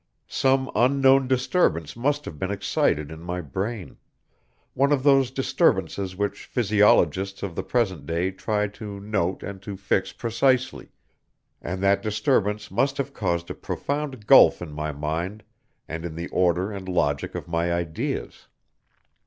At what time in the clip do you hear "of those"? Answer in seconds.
4.91-5.29